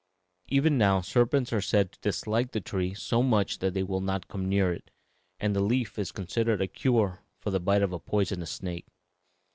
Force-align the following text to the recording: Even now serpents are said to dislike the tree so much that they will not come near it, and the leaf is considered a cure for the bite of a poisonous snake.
Even 0.47 0.79
now 0.79 0.99
serpents 1.01 1.53
are 1.53 1.61
said 1.61 1.91
to 1.91 1.99
dislike 1.99 2.53
the 2.53 2.59
tree 2.59 2.95
so 2.95 3.21
much 3.21 3.59
that 3.59 3.75
they 3.75 3.83
will 3.83 4.01
not 4.01 4.27
come 4.27 4.49
near 4.49 4.73
it, 4.73 4.89
and 5.39 5.55
the 5.55 5.59
leaf 5.61 5.99
is 5.99 6.11
considered 6.11 6.59
a 6.59 6.65
cure 6.67 7.19
for 7.37 7.51
the 7.51 7.59
bite 7.59 7.83
of 7.83 7.93
a 7.93 7.99
poisonous 7.99 8.49
snake. 8.49 8.87